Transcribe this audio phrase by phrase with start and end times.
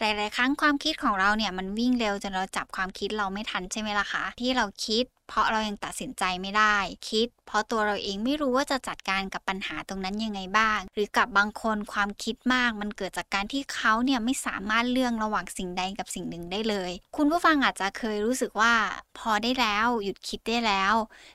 [0.00, 6.76] หลาย ๆ ครั้งความคิดของเราเนี่ยมันวิ่งเร็วจนเราจับความคิดเราไม่ทันใช่ไหมล่ะคะ ที่เราคิด เพราะเรายังตัดสินใจไม่ได้
[7.10, 18.74] คิด เพราะตัวเราเองไม่รู้ว่าจะจัดการกับปัญหาตรงนั้นยังไงบ้าง หรือกับบางคนความคิดมากมันเกิดจากการที่เขาเนี่ยไม่สามารถเลือกระหว่างสิ่งใดกับสิ่งหนึ่งได้เลย คุณผู้ฟังอาจจะเคยรู้สึกว่า
[19.18, 20.94] พอได้แล้วหยุดคิดได้แล้ว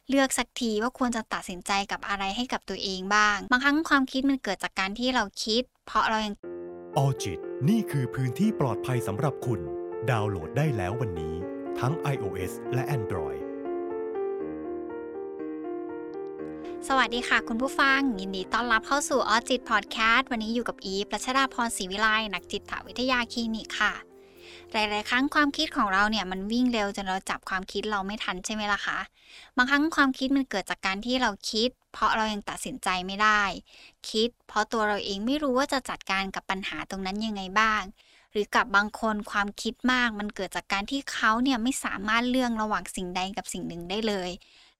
[0.09, 6.35] เลือกสักทีว่าควรจะตัดสินใจกับอะไรให้กับตัวเองบ้าง บางครั้งความคิดมันเกิดจากการที่เราคิด เพราะเรายัง
[6.97, 7.39] ออจิต
[7.69, 9.59] นี่คือพื้นที่ปลอดภัยสำหรับคุณ
[10.09, 11.35] ดาวน์โหลดได้แล้ววันนี้
[11.79, 13.41] ทั้ง iOS และ Android
[16.87, 24.10] สวัสดีค่ะ คุณผู้ฟัง ยินดีต้อนรับเข้าสู่ออจิตพอดแคสต์วันนี้อยู่กับอีปรัชดาพรศรีวิไลนักจิตวิทยาคลินิกค่ะ
[24.73, 28.99] หลาย ๆ ครั้งความคิดของเราเนี่ยมันวิ่งเร็วจนเราจับความคิดเราไม่ทันใช่ไหมล่ะคะ
[29.57, 33.41] บางครั้งความคิดมันเกิดจากการที่เราคิด เพราะเรายังตัดสินใจไม่ได้
[34.09, 37.81] คิด เพราะตัวเราเองไม่รู้ว่าจะจัดการกับปัญหาตรงนั้นยังไงบ้าง
[38.31, 44.29] หรือกับบางคนความคิดมากมันเกิดจากการที่เขาเนี่ยไม่สามารถเลือกระหว่างสิ่งใดกับสิ่งหนึ่งได้เลย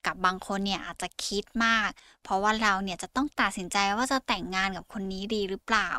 [0.06, 1.90] กับบางคนเนี่ยอาจจะคิดมาก
[2.24, 5.90] เพราะว่าเราเนี่ยจะต้องตัดสินใจว่าจะแต่งงานกับคนนี้ดีหรือเปล่า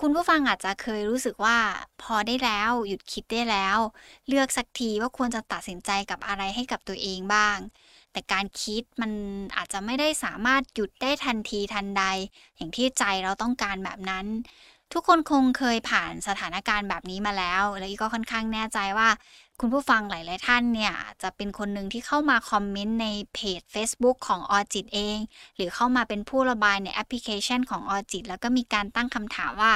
[0.00, 1.58] คุณผู้ฟังอาจจะเคยรู้สึกว่า
[2.02, 3.78] พอได้แล้วหยุดคิดได้แล้ว
[4.28, 7.58] เลือกสักทีว่าควรจะตัดสินใจกับอะไรให้กับตัวเองบ้าง
[8.12, 9.12] แต่การคิดมัน
[9.56, 12.04] อาจจะไม่ได้สามารถหยุดได้ทันทีทันใด
[12.56, 14.26] อย่างที่ใจเราต้องการแบบนั้น
[14.92, 19.08] ทุกคนคงเคยผ่านสถานการณ์แบบนี้มาแล้ว และก็ค่อนข้างแน่ใจว่า
[19.62, 25.18] คุณผู้ฟังหลาย ๆ ท่านเนี่ยจะเป็นคนหนึ่งที่เข้ามาคอมเมนต์ในเพจ Facebook ของออจิตเอง
[25.56, 29.74] หรือเข้ามาเป็นผู้ระบายในแอปพลิเคชันของออจิตแล้วก็มีการตั้งคำถามว่า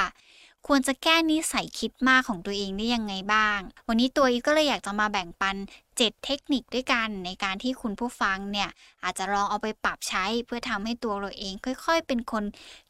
[0.67, 5.55] ควรจะแก้นิสัยคิดมากของตัวเองได้ยังไงบ้าง วันนี้ตัวอีก็เลยอยากจะมาแบ่งปัน
[5.97, 8.69] 7 เทคนิคด้วยกัน ในการที่คุณผู้ฟังเนี่ย
[9.03, 11.53] อาจจะลองเอาไปปรับใช้เพื่อทำให้ตัวเราเอง
[11.85, 12.43] ค่อยๆ เป็นคน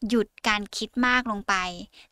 [0.07, 1.55] หยุดการคิดมากลงไป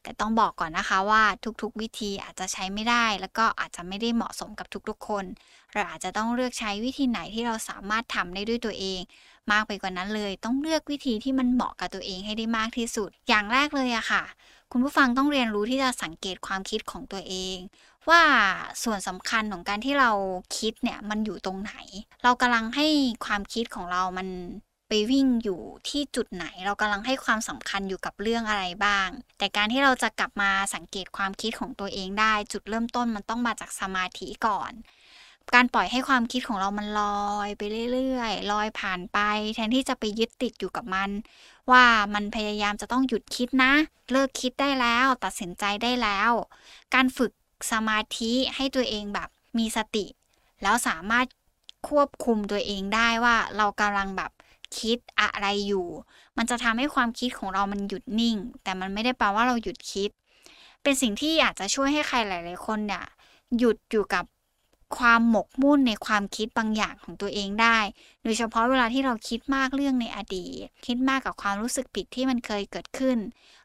[0.03, 1.23] แต่ต้องบอกก่อนนะคะว่า
[1.61, 5.25] ทุกๆ วิธีอาจจะใช้ไม่ได้ แล้วก็อาจจะไม่ได้เหมาะสมกับทุกๆ คน
[5.73, 9.00] เราอาจจะต้องเลือกใช้วิธีไหนที่เราสามารถทำได้ด้วยตัวเอง
[9.52, 14.23] มากไปกว่านั้นเลย ต้องเลือกวิธีที่มันเหมาะกับตัวเองให้ได้มากที่สุด อย่างแรกเลยอะค่ะ
[14.75, 17.57] คุณผู้ฟังต้องเรียนรู้ที่จะสังเกตความคิดของตัวเอง
[18.09, 18.23] ว่า
[18.84, 20.11] ส่วนสำคัญของการที่เรา
[20.57, 21.73] คิดเนี่ยมันอยู่ตรงไหน
[22.23, 22.88] เรากำลังให้
[23.25, 24.28] ความคิดของเรามัน
[24.89, 29.07] ไปวิ่งอยู่ที่จุดไหน เรากำลังให้ความสำคัญอยู่กับเรื่องอะไรบ้าง
[29.38, 34.72] แต่การที่เราจะกลับมาสังเกตความคิดของตัวเองได้ จุดเริ่มต้นมันต้องมาจากสมาธิก่อน
[35.55, 37.61] การปล่อยให้ความคิดของเรามันลอยไป
[37.93, 39.19] เรื่อยๆลอยผ่านไป
[39.55, 41.09] แทนที่จะไปยึดติดอยู่กับมัน
[41.71, 41.83] ว่า
[42.13, 43.73] มันพยายามจะต้องหยุดคิดนะ
[44.11, 46.31] เลิกคิดได้แล้ว ตัดสินใจได้แล้ว
[46.93, 47.31] การฝึก
[47.71, 50.05] สมาธิให้ตัวเองแบบมีสติ
[50.61, 51.25] แล้วสามารถ
[51.89, 54.31] ควบคุมตัวเองได้ว่าเรากำลังแบบ
[54.79, 55.87] คิดอะไรอยู่
[56.37, 60.09] มันจะทำให้ความคิดของเรามันหยุดนิ่ง แต่มันไม่ได้แปลว่าเราหยุดคิด
[60.83, 63.03] เป็นสิ่งที่อาจจะช่วยให้ใครหลาย ๆ คนเนี่ย
[63.57, 64.25] หยุดอยู่กับ
[64.97, 67.77] ความหมกมุ่นในความคิดบางอย่างของตัวเองได้
[68.23, 73.17] โดยเฉพาะเวลาที่เราคิดมากเรื่องในอดีต คิดมากกับความรู้สึกผิดที่มันเคยเกิดขึ้น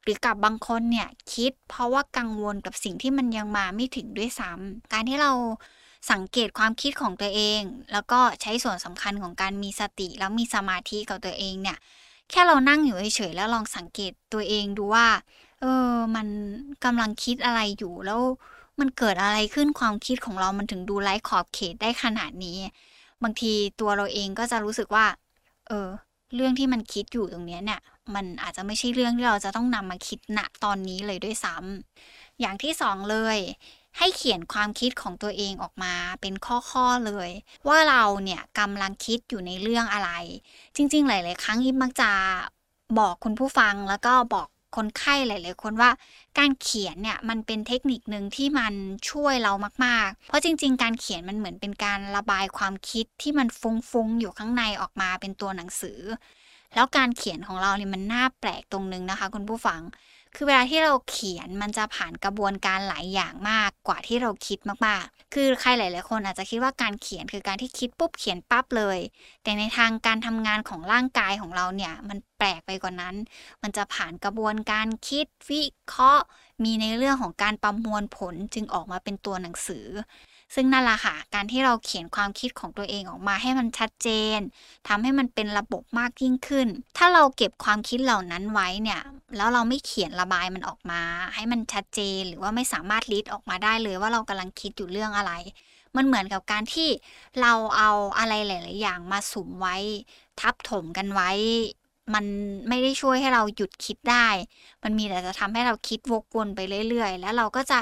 [0.03, 5.33] หรือกับบางคนเนี่ยคิดเพราะว่ากังวลกับสิ่งที่มันยังมาไม่ถึงด้วยซ้ำการที่เรา
[6.13, 7.61] สังเกตความคิดของตัวเอง
[7.93, 11.79] แล้วก็ใช้ส่วนสำคัญของการมีสติแล้วมีสมาธิกับตัวเองเนี่ย
[12.31, 15.07] แค่เรานั่งอยู่เฉยๆแล้วลองสังเกตตัวเองดูว่า
[15.61, 16.29] เออ มัน
[16.85, 18.21] กำลังคิดอะไรอยู่แล้ว
[18.81, 22.59] มันเกิดอะไรขึ้นความคิดของเรามันถึงดูไร้ขอบเขตได้ขนาดนี้
[23.23, 25.07] บางทีตัวเราเองก็จะรู้สึกว่า
[25.69, 25.89] เออ
[26.35, 27.81] เรื่องที่มันคิดอยู่ตรงนี้เนี่ย
[28.15, 33.39] มันอาจจะไม่ใช่เรื่องที่เราจะต้องนำมาคิดณตอนนี้เลยด้วยซ้ำอย่างที่สองเลย
[33.99, 37.31] ให้เขียนความคิดของตัวเองออกมาเป็นข้อๆเลย
[37.69, 40.11] ว่าเราเนี่ยกำลังคิดอยู่ในเรื่องอะไร
[40.77, 42.11] จริง ๆ หลาย ๆ ครั้งอิมมักจะ
[42.99, 45.91] บอกคุณผู้ฟังแล้วก็บอก คนไข้หลาย ๆ คนว่า
[46.39, 48.75] การเขียนเนี่ยมันเป็นเทคนิคหนึ่งที่มัน
[49.11, 49.53] ช่วยเรา
[49.85, 56.01] มาก ๆ เพราะจริง ๆ การเขียนมันเหมือนเป็นการระบายความคิดที่มันฟุ้ง ๆ อยู่ข้างในออกมาเป็นตัวหนังสือ
[56.75, 59.81] แล้วการเขียนของเราเนี่ยมันน่าแปลกตรงนึงนะคะ คุณผู้ฟัง
[60.35, 68.99] คือเวลาที่เราเขียนมันจะผ่านกระบวนการหลายอย่างมากกว่าที่เราคิดมากๆ คือใครหลาย ๆ คนอาจจะคิดว่าการเขียนคือการที่คิดปุ๊บเขียนปั๊บเลย
[69.43, 73.15] แต่ในทางการทำงานของร่างกายของเราเนี่ยมันแปลกไปกว่านั้น
[73.63, 76.25] มันจะผ่านกระบวนการคิดวิเคราะห์
[76.65, 79.87] มีในเรื่องของการประมวลผลจึงออกมาเป็นตัวหนังสือ
[80.55, 84.39] ซึ่งนั่นแหละค่ะ การที่เราเขียนความคิดของตัวเองออกมาให้มันชัดเจน
[84.89, 86.69] ทำให้มันเป็นระบบมากยิ่งขึ้น
[86.99, 89.01] ถ้าเราเก็บความคิดเหล่านั้นไว้เนี่ย
[89.37, 91.01] แล้วเราไม่เขียนระบายมันออกมา
[91.35, 95.33] ให้มันชัดเจน หรือว่าไม่สามารถลิดออกมาได้เลยว่าเรากำลังคิดอยู่เรื่องอะไร
[95.97, 96.89] มันเหมือนกับการที่
[97.41, 99.77] เราเอาอะไรหลาย ๆ อย่างมาสุมไว้
[100.41, 101.31] ทับถมกันไว้
[102.15, 102.25] มัน
[102.69, 104.29] ไม่ได้ช่วยให้เราหยุดคิดได้
[104.85, 107.79] มันมีแต่จะทำให้เราคิดวกวนไปเรื่อยๆ แล้วเราก็จะ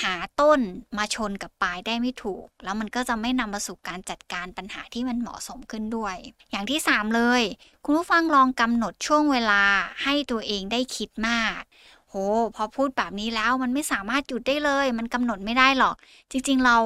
[0.00, 0.60] หาต้น
[0.98, 6.16] มาชนกับปลายได้ไม่ถูก แล้วมันก็จะไม่นำมาสู่การจัดการปัญหาที่มันเหมาะสมขึ้นด้วย
[6.50, 7.42] อย่างที่ 3 เลย
[7.84, 9.62] คุณผู้ฟังลองกำหนดช่วงเวลา
[10.02, 11.60] ให้ตัวเองได้คิดมาก
[12.10, 12.16] โห
[12.56, 15.96] พอพูดแบบนี้แล้วมันไม่สามารถหยุดได้เลย มันกำหนดไม่ได้หรอก
[16.30, 16.76] จริงๆ เรา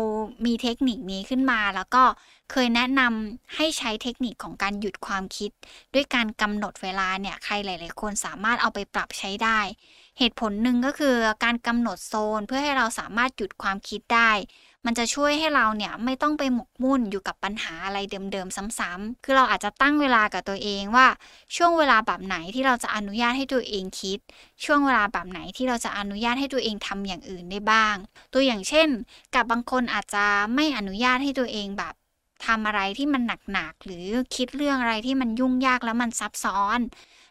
[0.46, 2.02] มีเทคนิคนี้ขึ้นมาแล้วก็
[2.50, 5.50] เคยแนะนำให้ใช้เทคนิคของการหยุดความคิด
[5.94, 9.60] ด้วยการกำหนดเวลาเนี่ยใครหลาย ๆ คนสามารถเอาไปปรับใช้ได้
[10.18, 14.30] เหตุผลหนึ่งก็คือการกำหนดโซนเพื่อให้เราสามารถหยุดความคิดได้
[14.86, 17.98] มันจะช่วยให้เราเนี่ยไม่ต้องไปหมกมุ่นอยู่กับปัญหาอะไร
[18.32, 21.06] เดิมๆซ้ำๆคือเราอาจจะตั้งเวลากับตัวเองว่า
[21.56, 24.18] ช่วงเวลาแบบไหนที่เราจะอนุญาตให้ตัวเองคิด
[24.64, 27.96] ช่วงเวลาแบบไหนที่เราจะอนุญาตให้ตัวเองทำอย่างอื่นได้บ้าง
[28.34, 28.88] ตัวอย่างเช่น
[29.34, 31.94] กับบางคนอาจจะไม่อนุญาตให้ตัวเองแบบ
[32.46, 34.06] ทำอะไรที่มันหนักๆหรือ
[34.36, 36.78] คิดเรื่องอะไรที่มันยุ่งยากแล้วมันซับซ้อน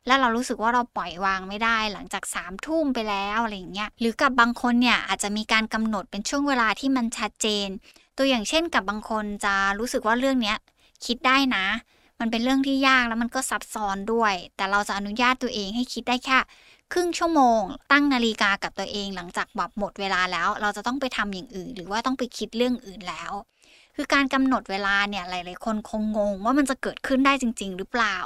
[0.07, 7.67] แล้วเรารู้สึกว่าเราปล่อยวางไม่ได้ หลังจากสามทุ่มไปแล้วอะไรอย่างเงี้ยหรือกับบางคนเนี่ยอาจจะมีการกำหนดเป็นช่วงเวลาที่มันชัดเจน
[8.17, 10.57] ตัวอย่างเช่นกับบางคนจะรู้สึกว่าเรื่องเนี้ย
[11.05, 11.65] คิดได้นะ
[12.19, 16.37] มันเป็นเรื่องที่ยากแล้วมันก็ซับซ้อนด้วย แต่เราจะอนุญาตตัวเองให้คิดได้แค่
[16.93, 17.61] ครึ่งชั่วโมง
[17.91, 23.31] ตั้งนาฬิกากับตัวเองหลังจากแบบหมดเวลาแล้ว เราจะต้องไปทำอย่างอื่น หรือว่าต้องไปคิดเรื่องอื่นแล้ว
[23.95, 28.17] คือการกำหนดเวลาเนี่ยหลาย ๆ คนคงงงว่ามันจะเกิดขึ้นได้จริง ๆ หรือเปล่า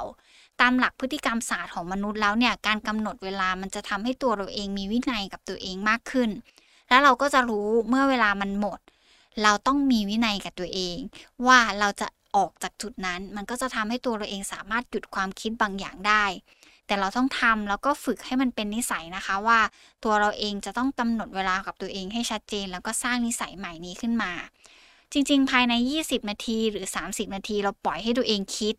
[0.60, 6.30] ตามหลักพฤติกรรมศาสตร์ของมนุษย์แล้วเนี่ยการกำหนดเวลามันจะทำให้ตัวเราเองมีวินัยกับตัวเองมากขึ้น
[6.88, 8.80] แล้วเราก็จะรู้เมื่อเวลามันหมด
[9.42, 10.96] เราต้องมีวินัยกับตัวเอง
[11.46, 12.06] ว่าเราจะ
[12.36, 16.24] ออกจากจุดนั้น มันก็จะทำให้ตัวเราเองสามารถหยุดความคิดบางอย่างได้
[16.86, 19.60] แต่เราต้องทำแล้วก็ฝึกให้มันเป็นนิสัยนะคะว่า
[20.04, 24.32] ตัวเราเองจะต้องกำหนดเวลากับตัวเองให้ชัดเจน แล้วก็สร้างนิสัยใหม่นี้ขึ้นมา
[25.12, 28.74] จริง ๆ ภายใน 20 นาทีหรือ 30 นาที เราปล่อยให้ตัวเองคิด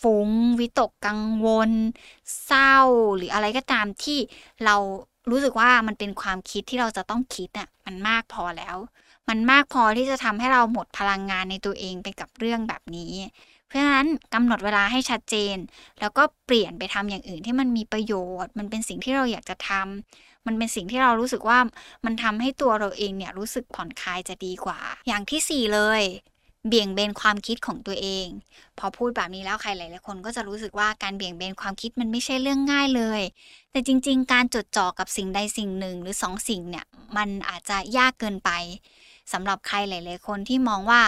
[0.00, 0.28] ฟุ้ง
[0.60, 1.70] วิตกกังวล
[2.44, 2.76] เศร้า
[3.16, 4.18] หรืออะไรก็ตามที่
[4.64, 4.76] เรา
[5.30, 8.76] รู้สึกว่ามันเป็นความคิดที่เราจะต้องคิดอะมันมากพอแล้ว
[9.28, 13.12] มันมากพอที่จะทำให้เราหมดพลังงานในตัวเองไปกับเรื่องแบบนี้
[13.72, 15.56] เพราะฉะนั้นกำหนดเวลาให้ชัดเจน
[16.00, 18.14] แล้วก็เปลี่ยนไปทำอย่างอื่นที่มันมีประโย
[18.44, 21.58] ชน์ มันเป็นสิ่งที่เราอยากจะทำมันเป็นสิ่งที่เรารู้สึกว่า
[22.04, 24.78] มันทำให้ตัวเราเองเนี่ยรู้สึกผ่อนคลายจะดีกว่า
[25.08, 26.02] อย่างที่ 4 เลย
[26.68, 28.26] เบี่ยงเบนความคิดของตัวเอง
[28.78, 33.22] พอพูดแบบนี้แล้วใครหลายๆคนก็จะรู้สึกว่าการเบี่ยงเบนความคิดมันไม่ใช่เรื่องง่ายเลย
[33.70, 36.86] แต่จริง ๆ การจดจ่อกับสิ่งใดสิ่งหนึ่งหรือสองสิ่งเนี่ย
[37.16, 38.50] มันอาจจะยากเกินไป
[39.32, 41.02] สำหรับใครหลาย ๆ คนที่มองว่า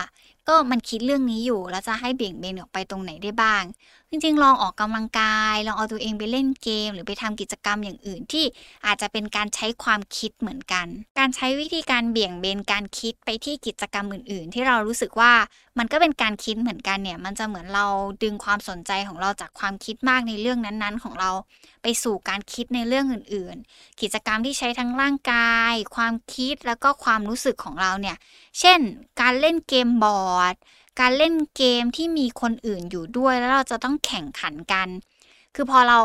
[0.49, 3.65] ก็มันคิดเรื่องนี้อยู่ แล้วจะให้เบี่ยงเบนออกไปตรงไหนได้บ้าง
[4.17, 8.45] จริงๆ ลองออกกำลังกาย ลองเอาตัวเองไปเล่นเกม หรือไปทำกิจกรรมอย่างอื่นที่
[8.87, 10.87] อาจจะเป็นการใช้ความคิดเหมือนกัน
[11.19, 15.33] การใช้วิธีการเบี่ยงเบนการคิดไปที่กิจกรรมอื่น ๆ ที่เรารู้สึกว่า
[15.79, 17.87] มันก็เป็นการคิดเหมือนกันเนี่ย มันจะเหมือนเรา
[18.23, 21.31] ดึงความสนใจของเราจากความคิดมากในเรื่องนั้นๆ ของเรา
[21.83, 28.17] ไปสู่การคิดในเรื่องอื่น ๆ กิจกรรมที่ใช้ทั้งร่างกาย ความคิดแล้วก็ความรู้สึกของเราเนี่ย
[28.61, 28.81] เช่น
[29.21, 30.55] การเล่นเกมบอร์ด
[31.01, 34.89] การเล่นเกมที่มีคนอื่นอยู่ด้วยแล้วเราจะต้องแข่งขันกัน
[35.55, 36.01] คือพอเรา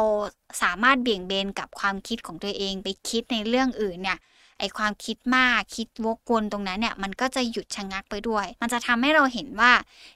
[0.61, 4.19] สามารถเบี่ยงเบนกับความคิดของตัวเองไปคิดในเรื่องอื่นเนี่ย
[4.59, 9.71] ไอความคิดมากคิดวกวนตรงนั้นเนี่ยมันก็จะหยุดชะงักไปด้วย มันจะทำให้เราเห็นว่า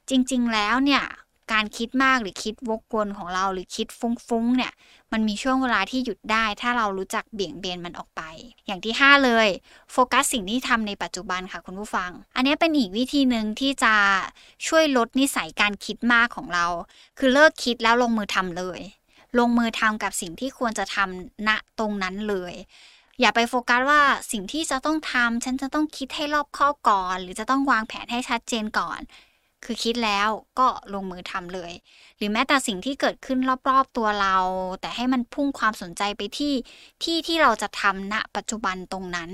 [0.10, 1.04] จริง ๆ แล้วเนี่ย
[1.54, 4.74] การคิดมากหรือคิดวกวนของเราหรือคิดฟุ้งๆเนี่ย
[5.12, 8.22] มันมีช่วงเวลาที่หยุดได้ ถ้าเรารู้จักเบี่ยงเบนมันออกไป
[8.68, 9.48] อย่างที่ 5 เลย
[9.92, 13.96] โฟกัสสิ่งที่ทำในปัจจุบันค่ะคุณผู้ฟัง อันนี้เป็นอีกวิธีหนึ่งที่จะ
[14.68, 16.66] ช่วยลดนิสัยการคิดมากของเรา
[17.18, 18.80] คือเลิกคิดแล้วลงมือทำเลย
[19.40, 22.54] ลงมือทำกับสิ่งที่ควรจะทำณตรงนั้นเลย
[23.22, 29.00] อย่าไปโฟกัสว่าสิ่งที่จะต้องทำฉันจะต้องคิดให้รอบคอบก่อน หรือจะต้องวางแผนให้ชัดเจนก่อน
[29.66, 30.30] คือคิดแล้ว
[30.60, 31.72] ก็ลงมือทำเลย
[32.18, 33.40] หรือแม้แต่สิ่งที่เกิดขึ้น
[33.70, 34.38] รอบๆตัวเรา
[34.82, 36.54] แต่ให้มันพุ่งความสนใจไปที่
[37.04, 39.30] ที่ที่เราจะทำณปัจจุบันตรงนั้น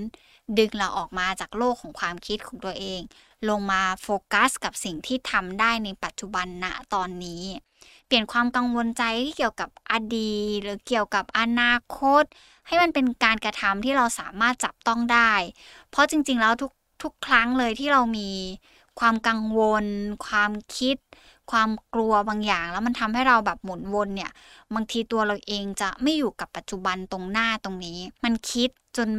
[0.57, 3.01] ดึงเราออกมาจากโลกของความคิดของตัวเอง
[3.49, 7.43] ลงมาโฟกัสกับสิ่งที่ทำได้ในปัจจุบันณตอนนี้
[8.07, 12.23] เปลี่ยนความกังวลใจที่เกี่ยวกับอดีตหรือเกี่ยวกับอนาคต
[12.67, 15.33] ให้มันเป็นการกระทำที่เราสามารถจับต้องได้
[15.89, 16.71] เพราะจริงๆแล้วทุก
[17.03, 18.29] ทุกครั้งเลยที่เรามี
[18.99, 19.85] ความกังวล
[20.27, 20.97] ความคิด
[21.51, 24.31] ความกลัวบางอย่าง แล้วมันทำให้เราแบบหมุนวนเนี่ย
[24.75, 29.09] บางทีตัวเราเองจะไม่อยู่กับปัจจุบันตรงหน้าตรงนี้ มันคิดจน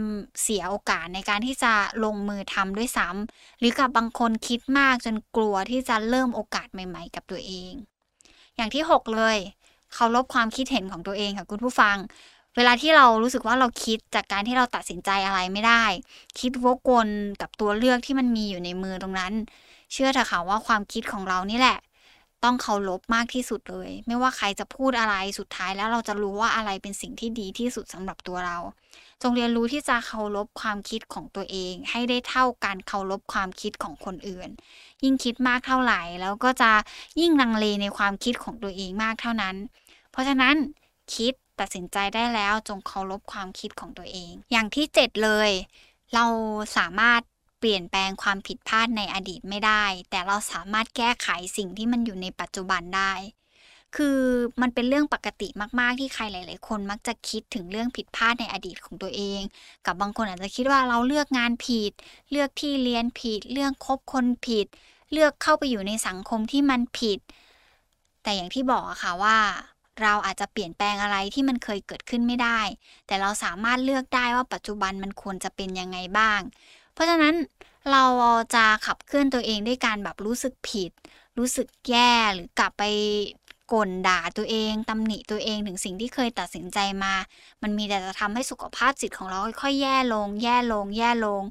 [0.42, 1.72] เสียโอกาสในการที่จะ
[2.04, 7.72] ลงมือทำด้วยซ้ำหรือกับบางคนคิดมากจนกลัวที่จะเริ่มโอกาสใหม่ ๆ กับตัวเอง
[8.56, 9.36] อย่างที่ 6 เลย
[9.94, 11.96] เคารพความคิดเห็นของตัวเองค่ะคุณผู้ฟัง
[12.56, 15.84] เวลาที่เรารู้สึกว่าเราคิดจากการที่เราตัดสินใจอะไรไม่ได้
[16.40, 17.08] คิดวกวน
[17.40, 19.32] กับตัวเลือกที่มันมีอยู่ในมือตรงนั้น
[19.92, 21.78] เชื่อเถอะค่ะว่าความคิดของเรานี่แหละ
[22.44, 28.58] ต้องเคารพมากที่สุดเลย ไม่ว่าใครจะพูดอะไรสุดท้ายแล้วเราจะรู้ว่าอะไรเป็นสิ่งที่ดีที่สุดสำหรับตัวเรา
[29.22, 34.48] จงเรียนรู้ที่จะเคารพความคิดของตัวเอง ให้ได้เท่าการเคารพความคิดของคนอื่น
[35.02, 36.70] ยิ่งคิดมากเท่าไหร่ แล้วก็จะ
[37.20, 39.56] ยิ่งลังเลในความคิดของตัวเองมากเท่านั้น
[40.10, 40.56] เพราะฉะนั้น
[41.14, 45.50] คิดตัดสินใจได้แล้วจงเคารพความคิดของตัวเอง อย่างที่เจ็ดเลย
[46.14, 46.24] เรา
[46.76, 47.20] สามารถ
[47.60, 53.12] เปลี่ยนแปลงความผิดพลาดในอดีตไม่ได้ แต่เราสามารถแก้ไขสิ่งที่มันอยู่ในปัจจุบันได้
[53.96, 54.18] คือ
[54.60, 55.48] มันเป็นเรื่องปกติ
[55.80, 59.40] มากๆ ที่ใครหลาย ๆ คนมักจะคิดถึงเรื่องผิดพลาดในอดีตของตัวเอง
[59.86, 61.92] กับบางคนอาจจะคิดว่าเราเลือกงานผิด
[62.30, 64.66] เลือกที่เรียนผิด เลือกคบคนผิด
[65.12, 67.18] เลือกเข้าไปอยู่ในสังคมที่มันผิด
[68.22, 69.38] แต่อย่างที่บอกอะค่ะว่า
[70.02, 72.60] เราอาจจะเปลี่ยนแปลงอะไรที่มันเคยเกิดขึ้นไม่ได้
[73.06, 76.40] แต่เราสามารถเลือกได้ว่าปัจจุบันมันควรจะเป็นยังไงบ้าง
[77.00, 77.34] ราะฉะนั้น
[77.92, 78.04] เรา
[78.54, 80.90] จะขับเคลื่อนตัวเองด้วยการแบบรู้สึกผิด
[81.38, 82.84] รู้สึกแย่หรือกลับไป
[83.72, 87.14] ก่นด่าตัวเองตำหนิตัวเองถึงสิ่งที่เคยตัดสินใจมา
[87.62, 91.42] มันมีแต่จะทำให้สุขภาพจิตของเราค่อยๆแย่ลง แย่ลง แย่ลง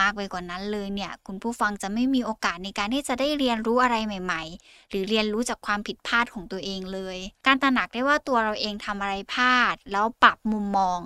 [0.00, 11.00] มากไปกว่านั้นเลยเนี่ย คุณผู้ฟังจะไม่มีโอกาสในการที่จะได้เรียนรู้อะไรใหม่ ๆ หรือเรียนรู้จากความผิดพลาดของตัวเองเลย การตระหนักได้ว่าตัวเราเองทำอะไรพลาด แล้วปรับมุมมอง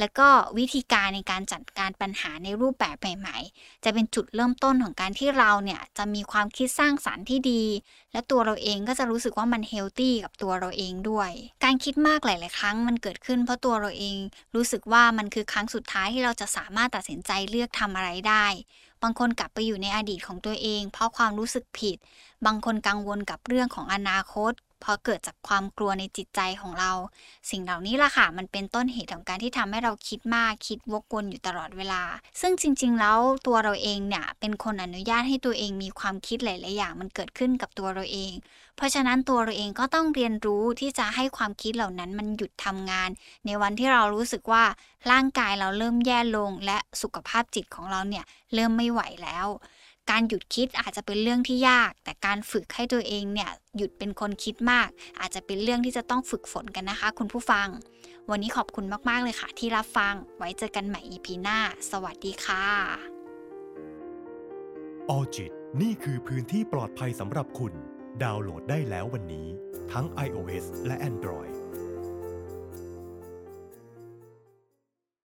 [0.00, 0.28] แล้วก็
[0.58, 7.64] วิธีการในการจัดการปัญหาในรูปแบบใหม่ ๆ จะเป็นจุดเริ่มต้นของการที่เราเนี่ยจะมีความคิดสร้างสารรค์ที่ดี
[8.12, 11.30] และตัวเราเองก็จะรู้สึกว่ามันเฮลตี้กับตัวเราเองด้วย
[11.64, 14.16] การคิดมากหลาย ๆ ครั้งมันเกิดขึ้น เพราะตัวเราเอง
[14.54, 18.46] รู้สึกว่ามันคือครั้งสุดท้ายที่เราจะสามารถตัดสินใจเลือกทำอะไรได้
[19.02, 21.96] บางคนกลับไปอยู่ในอดีตของตัวเอง เพราะความรู้สึกผิด
[22.46, 24.52] บางคนกังวลกับเรื่องของอนาคต
[24.82, 26.92] พราะเกิดจากความกลัวในจิตใจของเรา
[27.50, 32.02] สิ่งเหล่านี้ล่ะค่ะ มันเป็นต้นเหตุของการที่ทำให้เราคิดมากคิดวกวนอยู่ตลอดเวลา
[32.40, 38.32] ซึ่งจริง ๆ แล้วตัวเราเองเนี่ยเป็นคนอนุญาตให้ตัวเองมีความคิดหลาย ๆ อย่าง มันเกิดขึ้นกับตัวเราเอง
[38.76, 43.10] เพราะฉะนั้นตัวเราเองก็ต้องเรียนรู้ที่จะให้ความคิดเหล่านั้นมันหยุดทำงาน
[43.46, 44.64] ในวันที่เรารู้สึกว่า
[45.10, 49.46] ร่างกายเราเริ่มแย่ลง และสุขภาพจิตของเราเนี่ยเริ่มไม่ไหวแล้ว
[50.10, 54.88] การหยุดคิดอาจจะเป็นเรื่องที่ยาก แต่การฝึกให้ตัวเองเนี่ยหยุดเป็นคนคิดมาก
[55.20, 57.68] อาจจะเป็นเรื่องที่จะต้องฝึกฝนกันนะคะ คุณผู้ฟัง
[58.30, 61.58] วันนี้ขอบคุณมากๆเลยค่ะ ที่รับฟังไว้เจอกันใหม่ EP หน้า
[61.90, 62.64] สวัสดีค่ะ
[65.10, 67.72] ออจิตนี่คือพื้นที่ปลอดภัยสำหรับคุณ
[68.22, 69.48] ดาวน์โหลดได้แล้ววันนี้
[69.92, 71.52] ทั้ง iOS และ Android